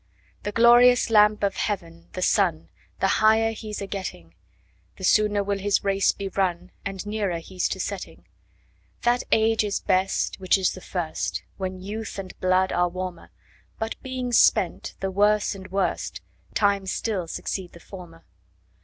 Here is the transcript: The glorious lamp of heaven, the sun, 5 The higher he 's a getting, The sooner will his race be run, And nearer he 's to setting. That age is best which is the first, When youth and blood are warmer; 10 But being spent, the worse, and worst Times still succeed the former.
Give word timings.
The 0.41 0.51
glorious 0.51 1.11
lamp 1.11 1.43
of 1.43 1.57
heaven, 1.57 2.07
the 2.13 2.23
sun, 2.23 2.69
5 2.95 2.99
The 3.01 3.07
higher 3.17 3.51
he 3.51 3.71
's 3.71 3.81
a 3.81 3.85
getting, 3.85 4.33
The 4.97 5.03
sooner 5.03 5.43
will 5.43 5.59
his 5.59 5.83
race 5.83 6.11
be 6.11 6.27
run, 6.29 6.71
And 6.83 7.05
nearer 7.05 7.37
he 7.37 7.59
's 7.59 7.67
to 7.69 7.79
setting. 7.79 8.25
That 9.03 9.21
age 9.31 9.63
is 9.63 9.79
best 9.79 10.39
which 10.39 10.57
is 10.57 10.73
the 10.73 10.81
first, 10.81 11.43
When 11.57 11.81
youth 11.83 12.17
and 12.17 12.33
blood 12.39 12.71
are 12.71 12.89
warmer; 12.89 13.27
10 13.77 13.77
But 13.77 14.01
being 14.01 14.31
spent, 14.33 14.95
the 15.01 15.11
worse, 15.11 15.53
and 15.53 15.69
worst 15.69 16.19
Times 16.55 16.91
still 16.91 17.27
succeed 17.27 17.73
the 17.73 17.79
former. 17.79 18.25